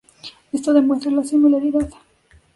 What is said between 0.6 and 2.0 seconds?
demuestra la similaridad.